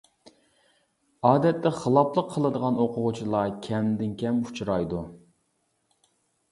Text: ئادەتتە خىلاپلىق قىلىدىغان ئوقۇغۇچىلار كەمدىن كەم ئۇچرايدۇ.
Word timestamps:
ئادەتتە 1.29 1.73
خىلاپلىق 1.81 2.31
قىلىدىغان 2.37 2.81
ئوقۇغۇچىلار 2.85 3.55
كەمدىن 3.69 4.19
كەم 4.25 4.45
ئۇچرايدۇ. 4.49 5.05